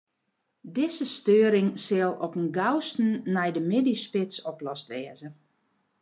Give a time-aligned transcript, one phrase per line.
[0.75, 5.27] Dizze steuring sil op 'en gausten nei de middeisspits oplost wêze.